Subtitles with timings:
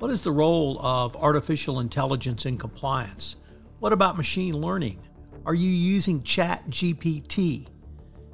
[0.00, 3.34] What is the role of artificial intelligence in compliance?
[3.80, 5.02] What about machine learning?
[5.44, 7.66] Are you using ChatGPT?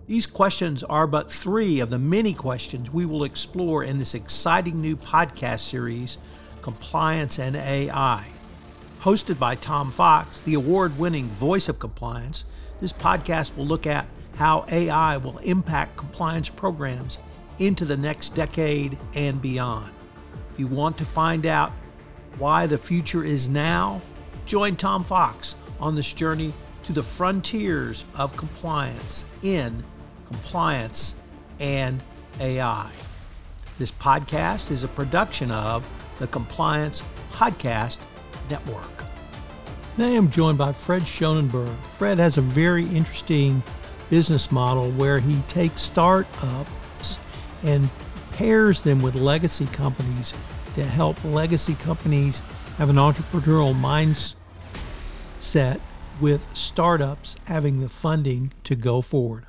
[0.06, 4.79] These questions are but three of the many questions we will explore in this exciting
[4.79, 6.19] new podcast series,
[6.61, 8.26] Compliance and AI.
[9.00, 12.44] Hosted by Tom Fox, the award winning voice of compliance,
[12.78, 17.16] this podcast will look at how AI will impact compliance programs
[17.58, 19.90] into the next decade and beyond.
[20.55, 21.73] If you want to find out
[22.39, 24.01] why the future is now,
[24.47, 26.52] join Tom Fox on this journey
[26.84, 29.83] to the frontiers of compliance in
[30.30, 31.16] compliance
[31.59, 32.01] and
[32.38, 32.88] AI.
[33.80, 35.88] This podcast is a production of
[36.20, 37.02] the Compliance
[37.33, 37.98] Podcast
[38.48, 39.02] Network.
[39.98, 41.75] Now I'm joined by Fred Schonenberg.
[41.98, 43.61] Fred has a very interesting
[44.09, 47.19] business model where he takes startups
[47.64, 47.91] and
[48.34, 50.34] pairs them with legacy companies
[50.74, 52.41] to help legacy companies
[52.78, 55.80] have an entrepreneurial mindset
[56.20, 59.47] with startups having the funding to go forward.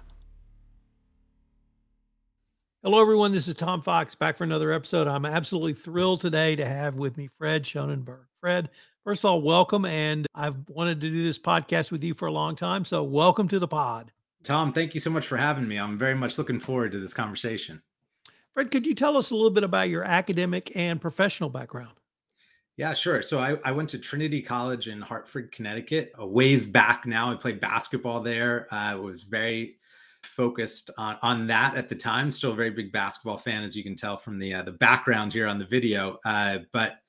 [2.83, 3.31] Hello, everyone.
[3.31, 5.07] This is Tom Fox back for another episode.
[5.07, 8.25] I'm absolutely thrilled today to have with me Fred Schonenberg.
[8.39, 8.69] Fred,
[9.03, 9.85] first of all, welcome.
[9.85, 12.85] And I've wanted to do this podcast with you for a long time.
[12.85, 14.11] So, welcome to the pod.
[14.43, 15.77] Tom, thank you so much for having me.
[15.77, 17.81] I'm very much looking forward to this conversation.
[18.55, 21.91] Fred, could you tell us a little bit about your academic and professional background?
[22.77, 23.21] Yeah, sure.
[23.21, 27.31] So I, I went to Trinity College in Hartford, Connecticut, a ways back now.
[27.31, 28.67] I played basketball there.
[28.71, 29.75] I was very
[30.23, 32.31] focused on, on that at the time.
[32.31, 35.33] Still a very big basketball fan, as you can tell from the uh, the background
[35.33, 36.17] here on the video.
[36.23, 36.99] Uh, but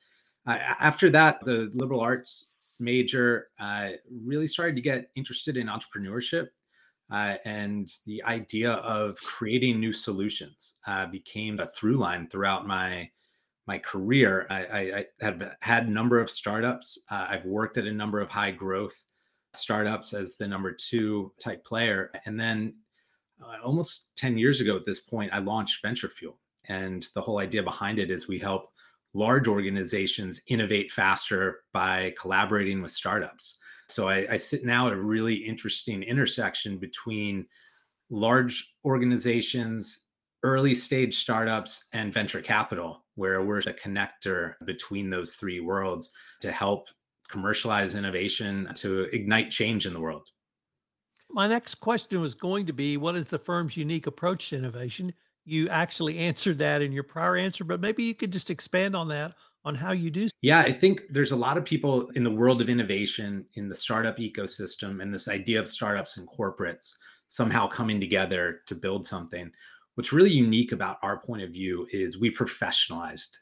[0.49, 6.49] uh, after that, the liberal arts major uh, really started to get interested in entrepreneurship
[7.11, 13.11] uh, and the idea of creating new solutions uh, became a through line throughout my
[13.67, 14.47] my career.
[14.49, 16.99] I, I, I have had a number of startups.
[17.11, 19.05] Uh, I've worked at a number of high growth
[19.55, 22.75] startups as the number two type player, and then
[23.43, 26.37] uh, almost ten years ago at this point, I launched VentureFuel,
[26.69, 28.69] and the whole idea behind it is we help
[29.15, 33.59] large organizations innovate faster by collaborating with startups.
[33.89, 37.47] So I, I sit now at a really interesting intersection between
[38.11, 40.09] large organizations,
[40.43, 46.11] early stage startups, and venture capital, where we're a connector between those three worlds
[46.41, 46.89] to help
[47.29, 50.29] commercialize innovation to ignite change in the world.
[51.31, 55.13] My next question was going to be what is the firm's unique approach to innovation?
[55.45, 59.09] You actually answered that in your prior answer, but maybe you could just expand on
[59.09, 59.35] that
[59.67, 60.29] on how you do?
[60.43, 63.75] Yeah, I think there's a lot of people in the world of innovation, in the
[63.75, 66.95] startup ecosystem, and this idea of startups and corporates
[67.29, 69.51] somehow coming together to build something.
[69.97, 73.39] What's really unique about our point of view is we professionalized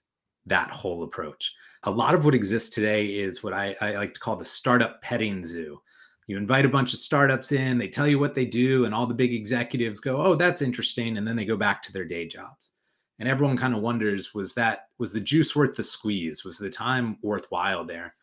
[0.46, 1.54] that whole approach.
[1.82, 5.02] A lot of what exists today is what I, I like to call the startup
[5.02, 5.80] petting zoo.
[6.26, 9.06] You invite a bunch of startups in, they tell you what they do, and all
[9.06, 11.18] the big executives go, Oh, that's interesting.
[11.18, 12.73] And then they go back to their day jobs
[13.18, 16.44] and everyone kind of wonders was that was the juice worth the squeeze?
[16.44, 18.14] Was the time worthwhile there?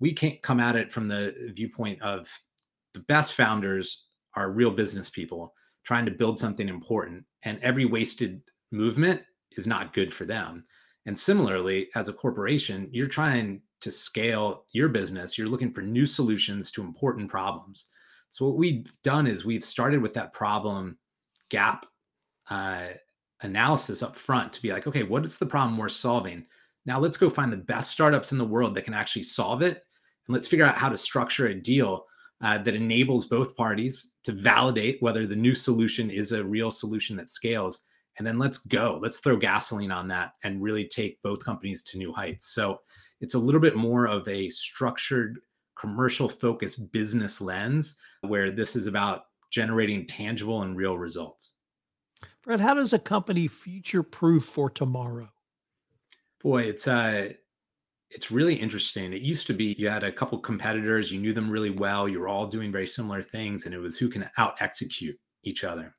[0.00, 2.30] We can't come at it from the viewpoint of
[2.94, 5.54] the best founders are real business people
[5.84, 9.22] trying to build something important and every wasted movement
[9.52, 10.62] is not good for them.
[11.06, 16.06] And similarly as a corporation you're trying to scale your business you're looking for new
[16.06, 17.88] solutions to important problems.
[18.30, 20.98] So what we've done is we've started with that problem
[21.48, 21.86] gap
[22.50, 22.88] uh,
[23.42, 26.46] analysis up front to be like, okay, what is the problem we're solving?
[26.86, 29.84] Now let's go find the best startups in the world that can actually solve it.
[30.26, 32.06] And let's figure out how to structure a deal
[32.40, 37.16] uh, that enables both parties to validate whether the new solution is a real solution
[37.16, 37.80] that scales.
[38.18, 38.98] And then let's go.
[39.02, 42.48] Let's throw gasoline on that and really take both companies to new heights.
[42.48, 42.80] So
[43.20, 45.40] it's a little bit more of a structured,
[45.78, 51.54] commercial focused business lens where this is about generating tangible and real results.
[52.48, 55.28] Fred, how does a company future proof for tomorrow?
[56.42, 57.34] Boy, it's uh
[58.08, 59.12] it's really interesting.
[59.12, 62.20] It used to be you had a couple competitors, you knew them really well, you
[62.20, 65.94] were all doing very similar things, and it was who can out execute each other.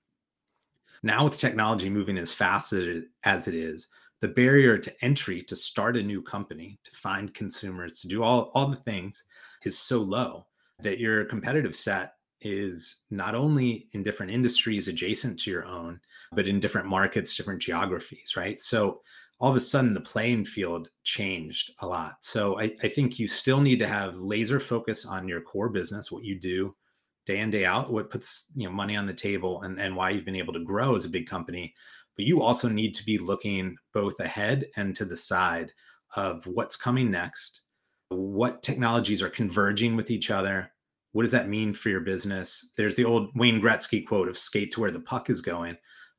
[1.04, 3.88] Now, with technology moving as fast as it is,
[4.20, 8.50] the barrier to entry to start a new company, to find consumers, to do all,
[8.56, 9.24] all the things
[9.66, 10.48] is so low
[10.80, 16.00] that your competitive set is not only in different industries adjacent to your own,
[16.32, 18.60] but in different markets, different geographies, right?
[18.60, 19.02] So
[19.40, 22.18] all of a sudden the playing field changed a lot.
[22.22, 26.12] So I, I think you still need to have laser focus on your core business,
[26.12, 26.76] what you do
[27.26, 30.10] day in, day out, what puts you know money on the table and, and why
[30.10, 31.74] you've been able to grow as a big company.
[32.16, 35.72] But you also need to be looking both ahead and to the side
[36.16, 37.62] of what's coming next,
[38.10, 40.72] what technologies are converging with each other.
[41.12, 42.72] What does that mean for your business?
[42.78, 45.76] There's the old Wayne Gretzky quote of skate to where the puck is going.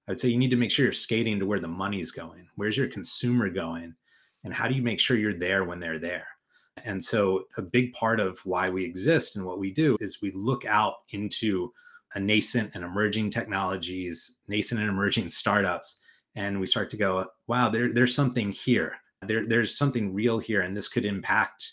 [0.08, 2.48] I would say you need to make sure you're skating to where the money's going.
[2.56, 3.94] Where's your consumer going?
[4.42, 6.26] And how do you make sure you're there when they're there?
[6.84, 10.32] And so, a big part of why we exist and what we do is we
[10.34, 11.72] look out into
[12.14, 15.98] a nascent and emerging technologies, nascent and emerging startups,
[16.34, 18.96] and we start to go, wow, there, there's something here.
[19.22, 21.72] There, there's something real here, and this could impact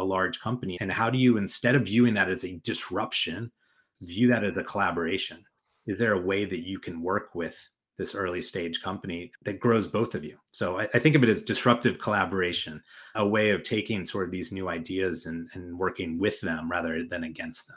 [0.00, 0.78] a large company.
[0.80, 3.52] And how do you, instead of viewing that as a disruption,
[4.00, 5.44] view that as a collaboration?
[5.86, 7.70] Is there a way that you can work with
[8.00, 10.38] this early stage company that grows both of you.
[10.52, 12.82] So I, I, think of it as disruptive collaboration,
[13.14, 17.04] a way of taking sort of these new ideas and, and working with them rather
[17.04, 17.76] than against them.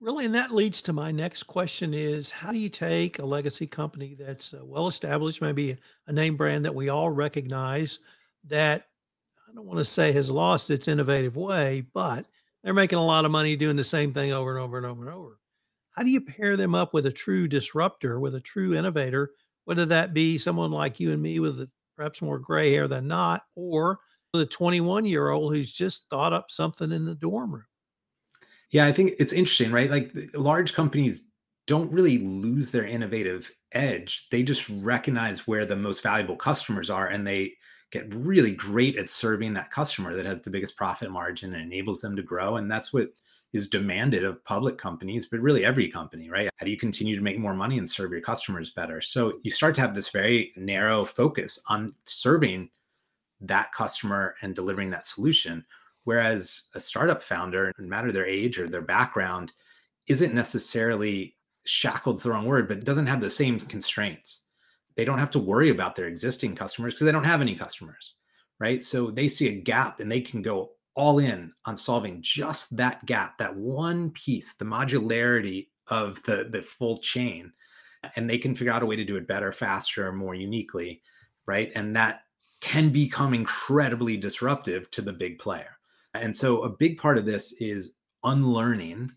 [0.00, 3.66] Really, and that leads to my next question is how do you take a legacy
[3.66, 5.76] company that's uh, well established, maybe
[6.06, 7.98] a name brand that we all recognize
[8.44, 8.89] that
[9.50, 12.26] I don't want to say has lost its innovative way, but
[12.62, 15.02] they're making a lot of money doing the same thing over and over and over
[15.04, 15.40] and over.
[15.92, 19.32] How do you pair them up with a true disruptor, with a true innovator,
[19.64, 23.42] whether that be someone like you and me with perhaps more gray hair than not,
[23.56, 23.98] or
[24.32, 27.66] the 21 year old who's just thought up something in the dorm room?
[28.70, 29.90] Yeah, I think it's interesting, right?
[29.90, 31.32] Like large companies
[31.66, 34.28] don't really lose their innovative edge.
[34.30, 37.54] They just recognize where the most valuable customers are and they
[37.90, 42.00] get really great at serving that customer that has the biggest profit margin and enables
[42.00, 42.56] them to grow.
[42.56, 43.12] And that's what
[43.52, 46.48] is demanded of public companies, but really every company, right?
[46.56, 49.00] How do you continue to make more money and serve your customers better?
[49.00, 52.70] So you start to have this very narrow focus on serving
[53.40, 55.64] that customer and delivering that solution
[56.04, 59.52] Whereas a startup founder, no matter their age or their background,
[60.06, 64.44] isn't necessarily shackled, the wrong word, but doesn't have the same constraints.
[64.96, 68.14] They don't have to worry about their existing customers because they don't have any customers,
[68.58, 68.82] right?
[68.84, 73.06] So they see a gap and they can go all in on solving just that
[73.06, 77.52] gap, that one piece, the modularity of the, the full chain.
[78.16, 81.02] And they can figure out a way to do it better, faster, more uniquely,
[81.46, 81.70] right?
[81.74, 82.22] And that
[82.60, 85.78] can become incredibly disruptive to the big player.
[86.14, 89.12] And so a big part of this is unlearning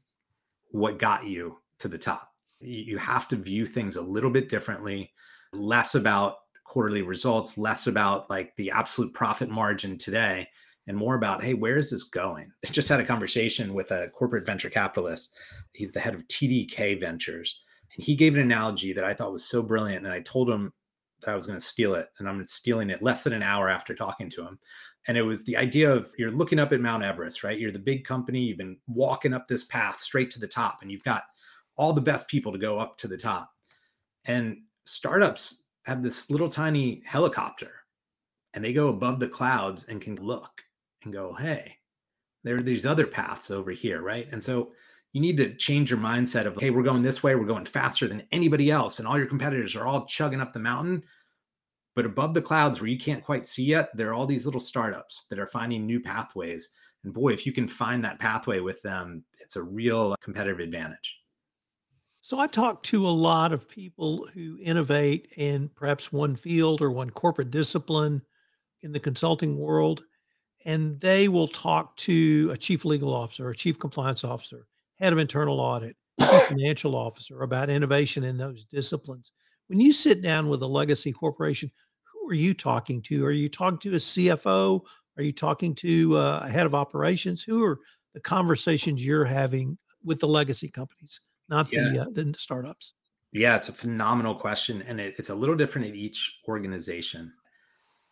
[0.71, 2.33] what got you to the top.
[2.59, 5.11] You have to view things a little bit differently,
[5.53, 10.47] less about quarterly results, less about like the absolute profit margin today,
[10.87, 12.51] and more about, hey, where is this going?
[12.65, 15.35] I just had a conversation with a corporate venture capitalist.
[15.73, 17.61] He's the head of TDK Ventures.
[17.95, 20.05] And he gave an analogy that I thought was so brilliant.
[20.05, 20.73] And I told him
[21.21, 22.09] that I was going to steal it.
[22.19, 24.59] And I'm stealing it less than an hour after talking to him
[25.07, 27.59] and it was the idea of you're looking up at Mount Everest, right?
[27.59, 30.91] You're the big company, you've been walking up this path straight to the top, and
[30.91, 31.23] you've got
[31.75, 33.51] all the best people to go up to the top.
[34.25, 37.71] And startups have this little tiny helicopter,
[38.53, 40.61] and they go above the clouds and can look
[41.03, 41.77] and go, hey,
[42.43, 44.27] there are these other paths over here, right?
[44.31, 44.71] And so
[45.11, 48.07] you need to change your mindset of, hey, we're going this way, we're going faster
[48.07, 51.03] than anybody else, and all your competitors are all chugging up the mountain
[51.95, 54.61] but above the clouds where you can't quite see yet, there are all these little
[54.61, 56.69] startups that are finding new pathways.
[57.03, 61.19] And boy, if you can find that pathway with them, it's a real competitive advantage.
[62.25, 66.89] So I talk to a lot of people who innovate in perhaps one field or
[66.89, 68.21] one corporate discipline
[68.81, 70.05] in the consulting world.
[70.63, 75.19] And they will talk to a chief legal officer, a chief compliance officer, head of
[75.19, 75.97] internal audit,
[76.47, 79.33] financial officer about innovation in those disciplines.
[79.67, 81.71] When you sit down with a legacy corporation,
[82.03, 83.25] who are you talking to?
[83.25, 84.79] Are you talking to a CFO?
[85.17, 87.43] Are you talking to uh, a head of operations?
[87.43, 87.81] Who are
[88.13, 91.19] the conversations you're having with the legacy companies,
[91.53, 91.89] not yeah.
[91.89, 92.93] the, uh, the startups?
[93.31, 94.81] Yeah, it's a phenomenal question.
[94.83, 97.33] And it, it's a little different at each organization.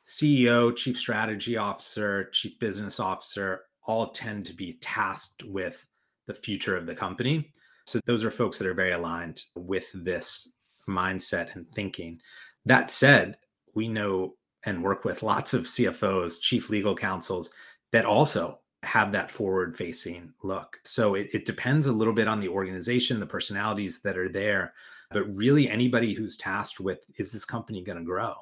[0.05, 5.85] CEO, chief strategy officer, chief business officer all tend to be tasked with
[6.27, 7.51] the future of the company.
[7.85, 10.53] So those are folks that are very aligned with this
[10.87, 12.21] mindset and thinking.
[12.65, 13.37] That said,
[13.73, 17.51] we know and work with lots of CFOs, chief legal counsels
[17.91, 20.79] that also have that forward facing look.
[20.83, 24.73] So it, it, depends a little bit on the organization, the personalities that are there,
[25.11, 28.33] but really anybody who's tasked with is this company going to grow?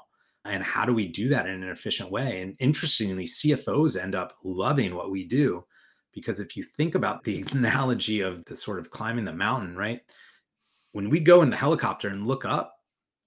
[0.46, 2.42] And how do we do that in an efficient way?
[2.42, 5.66] And interestingly, CFOs end up loving what we do
[6.14, 10.02] because if you think about the analogy of the sort of climbing the mountain, right?
[10.94, 12.76] When we go in the helicopter and look up,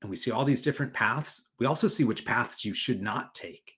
[0.00, 3.36] and we see all these different paths, we also see which paths you should not
[3.36, 3.71] take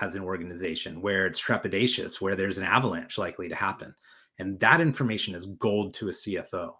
[0.00, 3.94] as an organization where it's trepidatious, where there's an avalanche likely to happen.
[4.38, 6.74] And that information is gold to a CFO.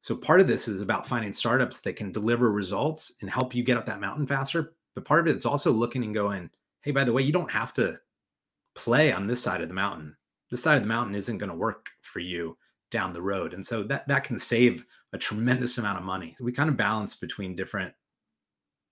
[0.00, 3.62] So part of this is about finding startups that can deliver results and help you
[3.62, 4.74] get up that mountain faster.
[4.94, 6.50] But part of it is also looking and going,
[6.82, 7.98] hey, by the way, you don't have to
[8.74, 10.16] play on this side of the mountain.
[10.50, 12.56] This side of the mountain isn't going to work for you
[12.90, 13.54] down the road.
[13.54, 16.34] And so that that can save a tremendous amount of money.
[16.38, 17.92] So we kind of balance between different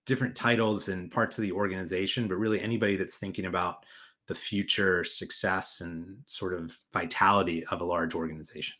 [0.08, 3.84] different titles and parts of the organization, but really anybody that's thinking about
[4.26, 8.74] the future success and sort of vitality of a large organization.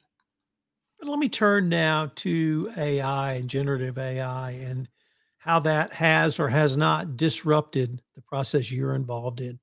[1.03, 4.89] Let me turn now to AI and generative AI and
[5.37, 9.61] how that has or has not disrupted the process you're involved in.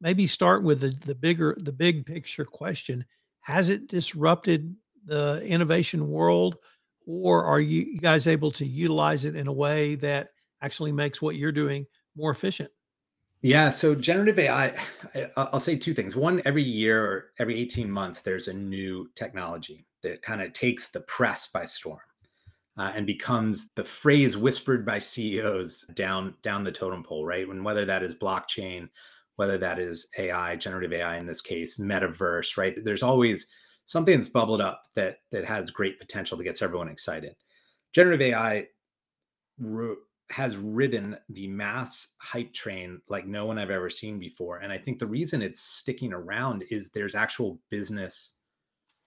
[0.00, 3.04] Maybe start with the, the bigger, the big picture question.
[3.40, 6.56] Has it disrupted the innovation world,
[7.06, 10.30] or are you guys able to utilize it in a way that
[10.62, 11.86] actually makes what you're doing
[12.16, 12.70] more efficient?
[13.40, 14.76] Yeah, so generative AI,
[15.36, 16.16] I'll say two things.
[16.16, 20.90] One, every year or every 18 months, there's a new technology that kind of takes
[20.90, 22.00] the press by storm
[22.76, 27.46] uh, and becomes the phrase whispered by CEOs down down the totem pole, right?
[27.46, 28.88] And whether that is blockchain,
[29.36, 32.76] whether that is AI, generative AI in this case, metaverse, right?
[32.84, 33.48] There's always
[33.86, 37.34] something that's bubbled up that that has great potential that gets everyone excited.
[37.92, 38.68] Generative AI
[40.30, 44.58] has ridden the mass hype train like no one I've ever seen before.
[44.58, 48.34] And I think the reason it's sticking around is there's actual business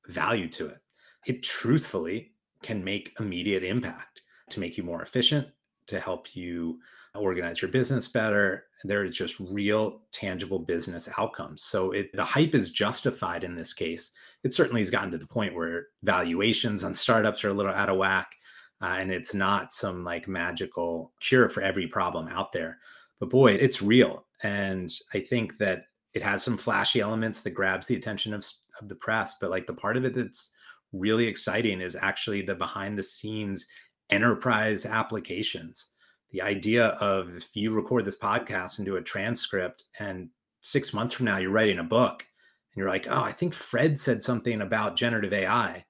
[0.07, 0.79] value to it.
[1.27, 2.31] It truthfully
[2.63, 5.47] can make immediate impact to make you more efficient,
[5.87, 6.79] to help you
[7.15, 8.65] organize your business better.
[8.83, 11.61] There is just real tangible business outcomes.
[11.61, 14.11] So it, the hype is justified in this case.
[14.43, 17.89] It certainly has gotten to the point where valuations on startups are a little out
[17.89, 18.35] of whack
[18.81, 22.79] uh, and it's not some like magical cure for every problem out there.
[23.19, 25.85] But boy it's real and i think that
[26.15, 28.43] it has some flashy elements that grabs the attention of,
[28.81, 30.55] of the press but like the part of it that's
[30.91, 33.67] really exciting is actually the behind the scenes
[34.11, 35.89] enterprise applications.
[36.31, 40.29] The idea of if you record this podcast and do a transcript and
[40.61, 43.99] six months from now you're writing a book and you're like oh i think fred
[43.99, 45.83] said something about generative ai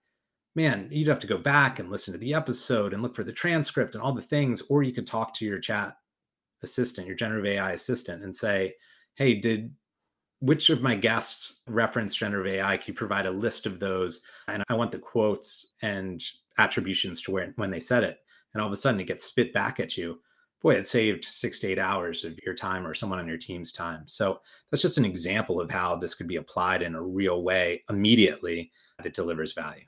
[0.55, 3.31] man, you'd have to go back and listen to the episode and look for the
[3.31, 4.61] transcript and all the things.
[4.69, 5.95] Or you could talk to your chat
[6.63, 8.73] assistant, your generative AI assistant, and say,
[9.15, 9.73] hey, did
[10.39, 12.77] which of my guests reference generative AI?
[12.77, 14.21] Can you provide a list of those?
[14.47, 16.21] And I want the quotes and
[16.57, 18.19] attributions to where when they said it.
[18.53, 20.19] And all of a sudden it gets spit back at you.
[20.61, 23.71] Boy, it saved six to eight hours of your time or someone on your team's
[23.71, 24.03] time.
[24.07, 27.83] So that's just an example of how this could be applied in a real way
[27.89, 29.85] immediately that delivers value.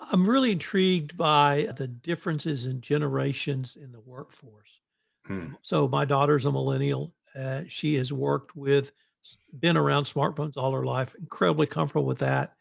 [0.00, 4.80] I'm really intrigued by the differences in generations in the workforce.
[5.26, 5.48] Hmm.
[5.62, 7.12] So my daughter's a millennial.
[7.34, 8.92] Uh, she has worked with,
[9.60, 12.54] been around smartphones all her life, incredibly comfortable with that.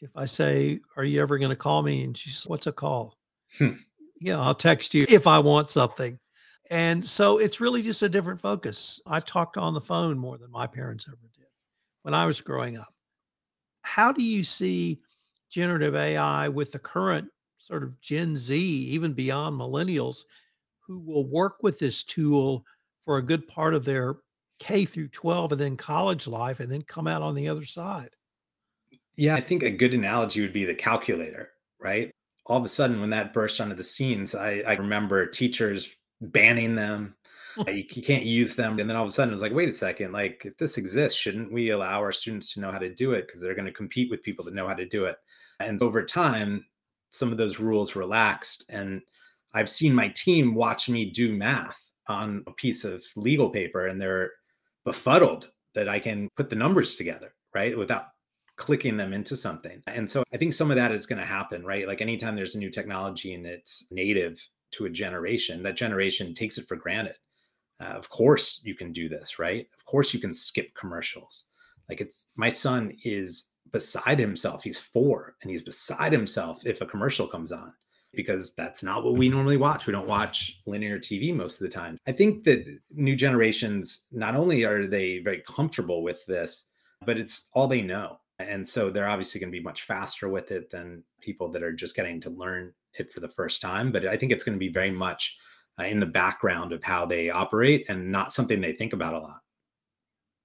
[0.00, 3.16] If I say, "Are you ever going to call me?" and she's, "What's a call?"
[3.56, 3.74] Hmm.
[4.20, 6.18] Yeah, I'll text you if I want something.
[6.70, 9.00] And so it's really just a different focus.
[9.06, 11.46] I talked on the phone more than my parents ever did
[12.02, 12.92] when I was growing up.
[13.82, 15.00] How do you see
[15.54, 20.24] generative AI with the current sort of Gen Z, even beyond millennials,
[20.80, 22.64] who will work with this tool
[23.04, 24.16] for a good part of their
[24.58, 28.10] K through 12 and then college life and then come out on the other side.
[29.16, 32.10] Yeah, I think a good analogy would be the calculator, right?
[32.46, 35.88] All of a sudden, when that burst onto the scenes, I, I remember teachers
[36.20, 37.14] banning them.
[37.68, 38.80] you, you can't use them.
[38.80, 40.78] And then all of a sudden, it was like, wait a second, like if this
[40.78, 43.28] exists, shouldn't we allow our students to know how to do it?
[43.28, 45.16] Because they're going to compete with people that know how to do it.
[45.60, 46.66] And over time,
[47.10, 48.64] some of those rules relaxed.
[48.68, 49.02] And
[49.52, 54.00] I've seen my team watch me do math on a piece of legal paper and
[54.00, 54.32] they're
[54.84, 57.76] befuddled that I can put the numbers together, right?
[57.76, 58.06] Without
[58.56, 59.82] clicking them into something.
[59.86, 61.88] And so I think some of that is going to happen, right?
[61.88, 66.58] Like anytime there's a new technology and it's native to a generation, that generation takes
[66.58, 67.16] it for granted.
[67.80, 69.66] Uh, of course you can do this, right?
[69.76, 71.46] Of course you can skip commercials.
[71.88, 74.62] Like it's my son is beside himself.
[74.62, 77.72] He's four and he's beside himself if a commercial comes on
[78.14, 79.84] because that's not what we normally watch.
[79.84, 81.98] We don't watch linear TV most of the time.
[82.06, 86.70] I think that new generations, not only are they very comfortable with this,
[87.04, 88.20] but it's all they know.
[88.38, 91.72] And so they're obviously going to be much faster with it than people that are
[91.72, 93.90] just getting to learn it for the first time.
[93.90, 95.36] But I think it's going to be very much
[95.80, 99.18] uh, in the background of how they operate and not something they think about a
[99.18, 99.40] lot.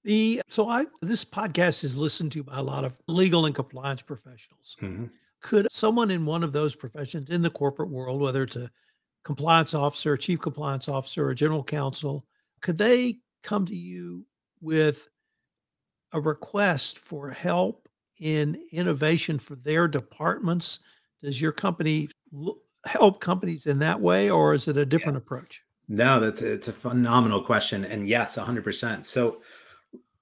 [0.04, 4.02] The so I this podcast is listened to by a lot of legal and compliance
[4.02, 4.78] professionals.
[4.82, 5.06] Mm-hmm.
[5.42, 8.72] Could someone in one of those professions in the corporate world, whether it's a
[9.24, 12.26] compliance officer, chief compliance officer, or general counsel,
[12.62, 14.26] could they come to you
[14.62, 15.08] with
[16.14, 17.88] a request for help
[18.20, 20.80] in innovation for their departments?
[21.22, 22.10] Does your company
[22.86, 25.20] help companies in that way, or is it a different yeah.
[25.20, 25.64] approach?
[25.88, 29.06] No, that's it's a phenomenal question, and yes, 100%.
[29.06, 29.42] So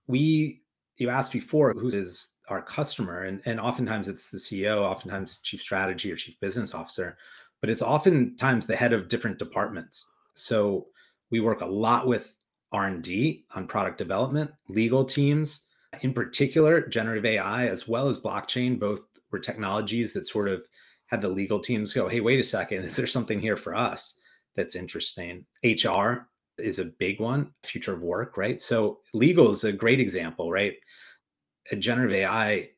[0.08, 0.62] we
[0.98, 5.62] you asked before who is our customer, and and oftentimes it's the CEO, oftentimes chief
[5.62, 7.18] strategy or chief business officer,
[7.62, 10.10] but it's oftentimes the head of different departments.
[10.34, 10.88] So
[11.30, 12.34] we work a lot with
[12.72, 15.68] R&D on product development, legal teams,
[16.02, 20.64] in particular, generative AI as well as blockchain, both were technologies that sort of
[21.08, 24.20] had the legal teams go, hey, wait a second, is there something here for us
[24.56, 25.46] that's interesting?
[25.64, 28.62] HR is a big one, future of work, right?
[28.62, 30.76] So legal is a great example, right?
[31.72, 32.70] A generative AI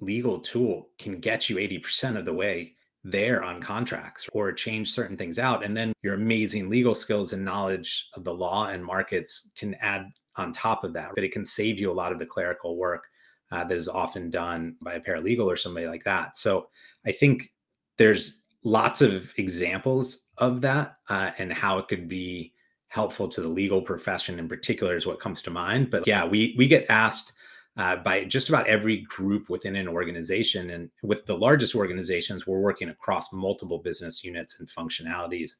[0.00, 5.16] legal tool can get you 80% of the way there on contracts or change certain
[5.16, 5.64] things out.
[5.64, 10.06] And then your amazing legal skills and knowledge of the law and markets can add
[10.36, 11.12] on top of that.
[11.14, 13.04] But it can save you a lot of the clerical work
[13.52, 16.36] uh, that is often done by a paralegal or somebody like that.
[16.36, 16.68] So
[17.06, 17.52] I think
[17.96, 22.52] there's lots of examples of that uh, and how it could be
[22.96, 25.90] helpful to the legal profession in particular is what comes to mind.
[25.90, 27.34] But yeah, we we get asked
[27.76, 30.70] uh, by just about every group within an organization.
[30.70, 35.52] And with the largest organizations, we're working across multiple business units and functionalities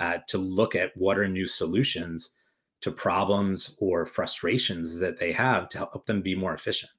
[0.00, 2.34] uh, to look at what are new solutions
[2.80, 6.90] to problems or frustrations that they have to help them be more efficient.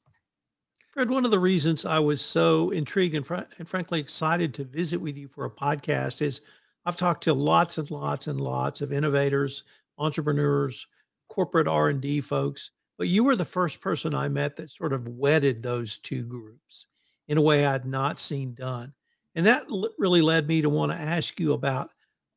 [0.88, 4.64] Fred, one of the reasons I was so intrigued and, fr- and frankly excited to
[4.64, 6.42] visit with you for a podcast is
[6.86, 9.64] I've talked to lots and lots and lots of innovators,
[10.02, 10.88] entrepreneurs,
[11.30, 15.64] corporate R&D folks but you were the first person I met that sort of wedded
[15.64, 16.86] those two groups
[17.30, 18.94] in a way I'd not seen done.
[19.34, 19.66] And that
[19.98, 21.90] really led me to want to ask you about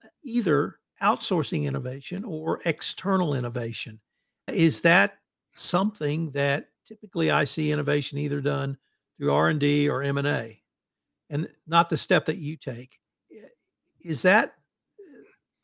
[0.03, 4.01] uh, either outsourcing innovation or external innovation.
[4.49, 5.19] Is that
[5.53, 8.79] something that typically I see innovation either done
[9.19, 10.63] through R&D or M&A
[11.29, 12.99] and not the step that you take?
[14.01, 14.55] Is that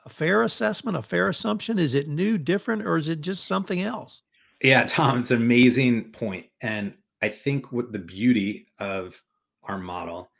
[0.04, 1.78] a fair assessment, a fair assumption?
[1.78, 4.22] Is it new, different, or is it just something else?
[4.62, 6.46] Yeah, Tom, it's an amazing point.
[6.60, 9.22] And I think what the beauty of
[9.62, 10.30] our model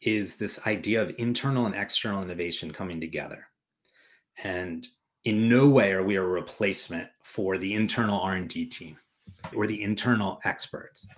[0.00, 3.46] is this idea of internal and external innovation coming together.
[4.42, 4.86] And
[5.24, 8.98] in no way are we a replacement for the internal R&D team
[9.54, 11.08] or the internal experts.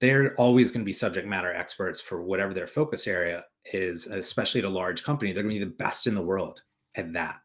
[0.00, 4.60] They're always going to be subject matter experts for whatever their focus area is, especially
[4.60, 5.32] at a large company.
[5.32, 6.62] They're going to be the best in the world
[6.94, 7.40] at that.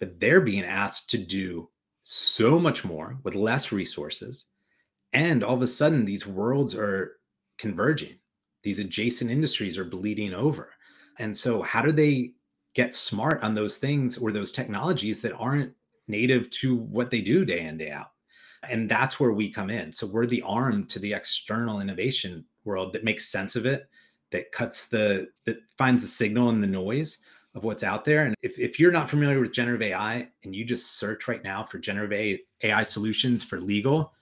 [0.00, 1.70] But they're being asked to do
[2.02, 4.46] so much more with less resources.
[5.12, 7.16] And all of a sudden, these worlds are
[7.58, 8.18] converging.
[8.62, 10.70] These adjacent industries are bleeding over.
[11.18, 12.32] And so, how do they
[12.74, 15.74] get smart on those things or those technologies that aren't
[16.06, 18.12] native to what they do day in, day out?
[18.68, 19.92] And that's where we come in.
[19.92, 23.88] So, we're the arm to the external innovation world that makes sense of it,
[24.30, 27.18] that cuts the, that finds the signal in the noise
[27.58, 28.24] of what's out there.
[28.24, 31.64] And if, if you're not familiar with generative AI and you just search right now
[31.64, 34.12] for generative AI solutions for legal,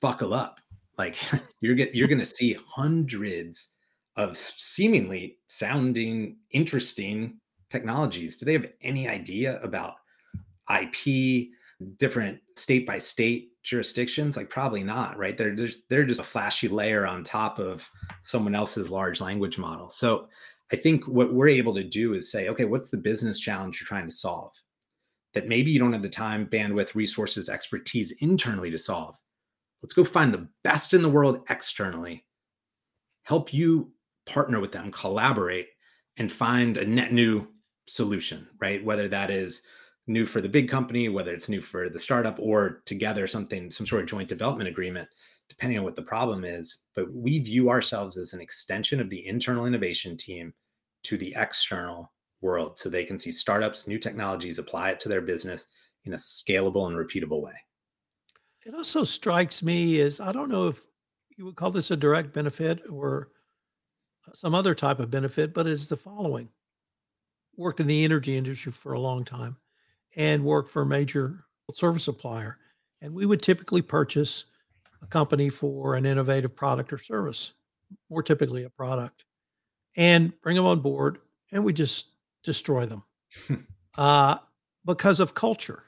[0.00, 0.58] buckle up.
[0.96, 1.16] Like
[1.60, 3.74] you're get, you're going to see hundreds
[4.16, 7.38] of seemingly sounding interesting
[7.70, 8.38] technologies.
[8.38, 9.96] Do they have any idea about
[10.74, 11.48] IP,
[11.98, 14.36] different state by state jurisdictions?
[14.36, 15.36] Like probably not, right?
[15.36, 17.88] They're just they're just a flashy layer on top of
[18.22, 19.88] someone else's large language model.
[19.88, 20.28] So
[20.72, 23.86] I think what we're able to do is say, okay, what's the business challenge you're
[23.86, 24.52] trying to solve
[25.34, 29.16] that maybe you don't have the time, bandwidth, resources, expertise internally to solve?
[29.82, 32.24] Let's go find the best in the world externally,
[33.24, 33.92] help you
[34.24, 35.68] partner with them, collaborate,
[36.16, 37.48] and find a net new
[37.86, 38.82] solution, right?
[38.82, 39.62] Whether that is
[40.06, 43.86] new for the big company, whether it's new for the startup, or together something, some
[43.86, 45.08] sort of joint development agreement,
[45.48, 46.84] depending on what the problem is.
[46.94, 50.54] But we view ourselves as an extension of the internal innovation team
[51.04, 55.20] to the external world so they can see startups, new technologies, apply it to their
[55.20, 55.68] business
[56.04, 57.54] in a scalable and repeatable way.
[58.64, 60.80] It also strikes me as I don't know if
[61.36, 63.30] you would call this a direct benefit or
[64.28, 66.48] uh, some other type of benefit, but it's the following
[67.56, 69.56] worked in the energy industry for a long time
[70.16, 72.58] and worked for a major service supplier.
[73.00, 74.46] And we would typically purchase
[75.02, 77.52] a company for an innovative product or service,
[78.08, 79.24] more typically a product
[79.96, 81.18] and bring them on board,
[81.52, 83.04] and we just destroy them
[83.98, 84.38] uh,
[84.84, 85.84] because of culture.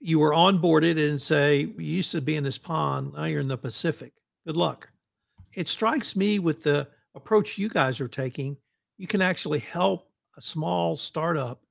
[0.00, 3.48] You were onboarded and say, You used to be in this pond, now you're in
[3.48, 4.12] the Pacific.
[4.46, 4.88] Good luck.
[5.54, 8.56] It strikes me with the approach you guys are taking,
[8.98, 11.62] you can actually help a small startup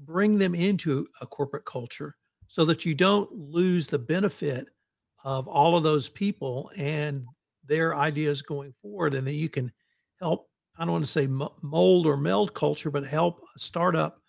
[0.00, 2.16] bring them into a corporate culture
[2.48, 4.68] so that you don't lose the benefit
[5.24, 7.26] of all of those people and
[7.66, 9.70] their ideas going forward and that you can
[10.20, 14.20] help, I don't want to say mold or meld culture, but help a startup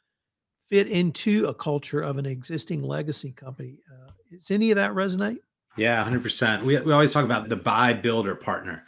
[0.70, 3.78] fit into a culture of an existing legacy company.
[3.92, 5.40] Uh, does any of that resonate?
[5.78, 6.64] Yeah, 100%.
[6.64, 8.84] We, we always talk about the buy, build, or partner,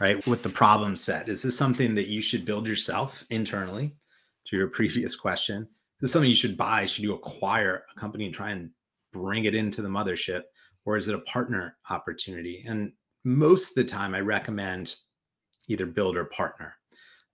[0.00, 0.24] right?
[0.26, 1.28] With the problem set.
[1.28, 3.94] Is this something that you should build yourself internally?
[4.48, 5.68] To your previous question, is
[6.02, 6.84] this something you should buy?
[6.84, 8.68] Should you acquire a company and try and
[9.10, 10.42] bring it into the mothership?
[10.84, 12.62] Or is it a partner opportunity?
[12.68, 12.92] And
[13.24, 14.96] most of the time, I recommend
[15.68, 16.76] either build or partner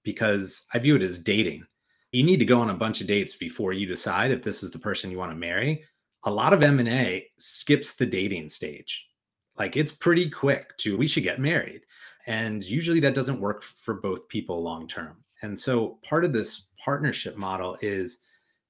[0.02, 1.64] because I view it as dating.
[2.12, 4.70] You need to go on a bunch of dates before you decide if this is
[4.70, 5.84] the person you want to marry
[6.24, 9.08] a lot of M&A skips the dating stage.
[9.56, 11.82] Like it's pretty quick to we should get married.
[12.26, 15.24] And usually that doesn't work for both people long term.
[15.42, 18.22] And so part of this partnership model is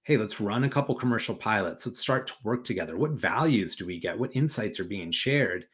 [0.04, 1.86] hey, let's run a couple commercial pilots.
[1.86, 2.96] Let's start to work together.
[2.96, 4.18] What values do we get?
[4.18, 5.66] What insights are being shared?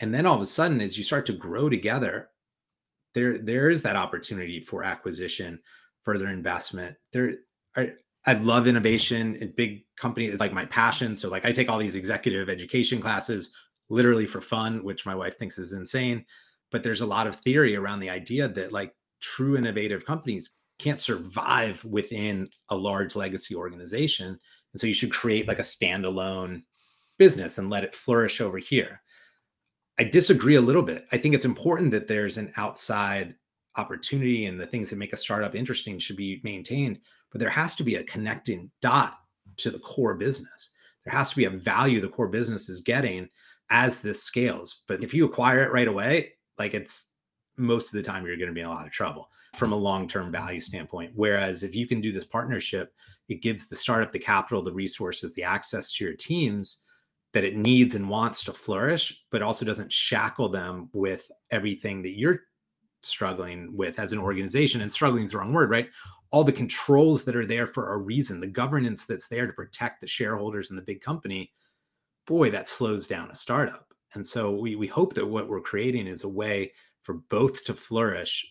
[0.00, 2.28] And then all of a sudden as you start to grow together,
[3.18, 5.58] there there is that opportunity for acquisition,
[6.02, 6.96] further investment.
[7.12, 7.34] There
[7.76, 7.88] are
[8.26, 11.16] I love innovation and big company is like my passion.
[11.16, 13.52] So like I take all these executive education classes
[13.88, 16.24] literally for fun, which my wife thinks is insane.
[16.70, 21.00] But there's a lot of theory around the idea that like true innovative companies can't
[21.00, 24.38] survive within a large legacy organization.
[24.72, 26.62] And so you should create like a standalone
[27.18, 29.00] business and let it flourish over here.
[29.98, 31.06] I disagree a little bit.
[31.12, 33.34] I think it's important that there's an outside
[33.76, 37.74] opportunity and the things that make a startup interesting should be maintained but there has
[37.76, 39.18] to be a connecting dot
[39.56, 40.70] to the core business.
[41.04, 43.28] There has to be a value the core business is getting
[43.70, 44.82] as this scales.
[44.88, 47.12] But if you acquire it right away, like it's
[47.56, 49.76] most of the time you're going to be in a lot of trouble from a
[49.76, 51.12] long-term value standpoint.
[51.14, 52.94] Whereas if you can do this partnership,
[53.28, 56.78] it gives the startup the capital, the resources, the access to your teams
[57.32, 62.18] that it needs and wants to flourish, but also doesn't shackle them with everything that
[62.18, 62.40] you're
[63.02, 64.80] struggling with as an organization.
[64.80, 65.88] And struggling is the wrong word, right?
[66.30, 70.00] all the controls that are there for a reason, the governance that's there to protect
[70.00, 71.50] the shareholders and the big company,
[72.26, 73.86] boy, that slows down a startup.
[74.14, 77.74] And so we we hope that what we're creating is a way for both to
[77.74, 78.46] flourish,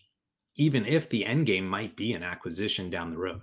[0.56, 3.42] even if the end game might be an acquisition down the road.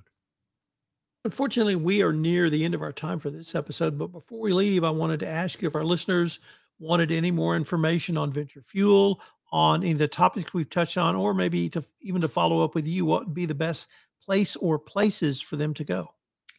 [1.25, 3.97] Unfortunately, we are near the end of our time for this episode.
[3.97, 6.39] But before we leave, I wanted to ask you if our listeners
[6.77, 9.17] wanted any more information on VentureFuel,
[9.51, 12.75] on any of the topics we've touched on, or maybe to even to follow up
[12.75, 13.89] with you, what would be the best
[14.21, 16.11] place or places for them to go?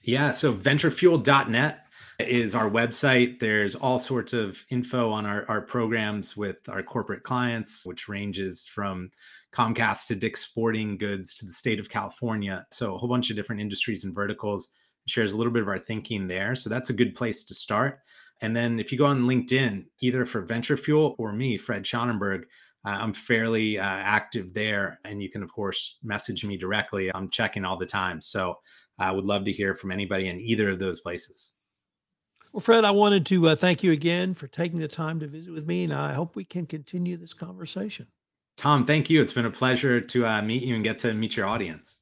[0.02, 1.86] Yeah, so venturefuel.net
[2.18, 3.38] is our website.
[3.38, 8.62] There's all sorts of info on our, our programs with our corporate clients, which ranges
[8.62, 9.12] from
[9.56, 12.66] Comcast to Dick's Sporting Goods to the state of California.
[12.70, 14.68] So a whole bunch of different industries and verticals
[15.06, 16.54] shares a little bit of our thinking there.
[16.54, 18.00] So that's a good place to start.
[18.42, 22.42] And then if you go on LinkedIn, either for VentureFuel or me, Fred Schonenberg,
[22.84, 25.00] uh, I'm fairly uh, active there.
[25.06, 27.10] And you can, of course, message me directly.
[27.14, 28.20] I'm checking all the time.
[28.20, 28.58] So
[28.98, 31.52] I would love to hear from anybody in either of those places.
[32.52, 35.52] Well, Fred, I wanted to uh, thank you again for taking the time to visit
[35.52, 38.06] with me, and I hope we can continue this conversation.
[38.56, 39.20] Tom, thank you.
[39.20, 42.00] It's been a pleasure to uh, meet you and get to meet your audience.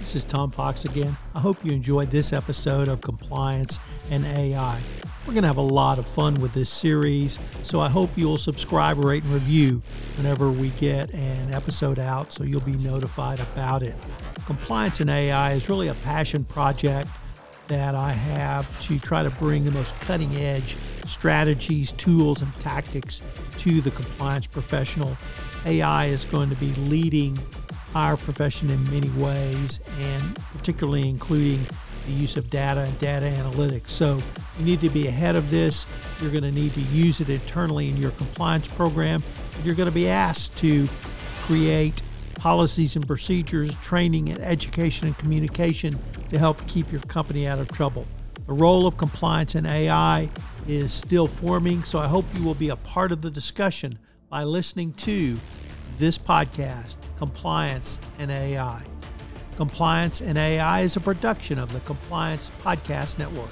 [0.00, 1.16] This is Tom Fox again.
[1.36, 3.78] I hope you enjoyed this episode of Compliance
[4.10, 4.80] and AI.
[5.24, 8.38] We're going to have a lot of fun with this series, so I hope you'll
[8.38, 9.82] subscribe, rate, and review
[10.16, 13.94] whenever we get an episode out so you'll be notified about it.
[14.46, 17.08] Compliance and AI is really a passion project
[17.68, 20.76] that I have to try to bring the most cutting edge
[21.06, 23.20] strategies, tools, and tactics
[23.58, 25.16] to the compliance professional.
[25.66, 27.38] AI is going to be leading
[27.94, 31.60] our profession in many ways, and particularly including
[32.06, 33.90] the use of data and data analytics.
[33.90, 34.20] So
[34.58, 35.86] you need to be ahead of this.
[36.20, 39.22] You're going to need to use it internally in your compliance program.
[39.64, 40.88] You're going to be asked to
[41.42, 42.02] create
[42.34, 45.98] policies and procedures, training and education and communication
[46.30, 48.06] to help keep your company out of trouble.
[48.46, 50.30] The role of compliance and AI
[50.68, 54.44] is still forming, so I hope you will be a part of the discussion by
[54.44, 55.36] listening to
[55.98, 58.82] this podcast, Compliance and AI.
[59.56, 63.50] Compliance and AI is a production of the Compliance Podcast Network.